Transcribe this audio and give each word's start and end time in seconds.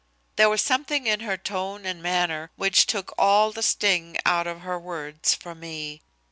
There 0.35 0.49
was 0.49 0.63
something 0.63 1.05
in 1.05 1.19
her 1.19 1.37
tone 1.37 1.85
and 1.85 2.01
manner 2.01 2.49
which 2.55 2.87
took 2.87 3.13
all 3.19 3.51
the 3.51 3.61
sting 3.61 4.17
out 4.25 4.47
of 4.47 4.61
her 4.61 4.79
words 4.79 5.35
for 5.35 5.53
me. 5.53 6.01